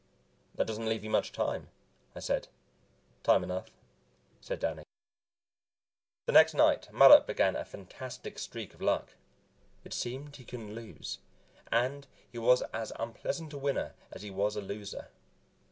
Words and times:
"That 0.55 0.65
doesn't 0.65 0.87
leave 0.89 1.03
you 1.03 1.11
much 1.11 1.31
time," 1.31 1.67
I 2.15 2.21
said. 2.21 2.47
"Time 3.21 3.43
enough," 3.43 3.67
said 4.39 4.59
Danny. 4.59 4.81
The 6.25 6.31
next 6.31 6.55
night 6.55 6.89
Mattup 6.91 7.27
began 7.27 7.55
a 7.55 7.63
fantastic 7.63 8.39
streak 8.39 8.73
of 8.73 8.81
luck. 8.81 9.09
It 9.83 9.93
seemed 9.93 10.37
he 10.37 10.43
couldn't 10.43 10.73
lose, 10.73 11.19
and 11.71 12.07
he 12.31 12.39
was 12.39 12.63
as 12.73 12.91
unpleasant 12.97 13.53
a 13.53 13.59
winner 13.59 13.93
as 14.11 14.23
he 14.23 14.31
was 14.31 14.55
a 14.55 14.61
loser. 14.61 15.09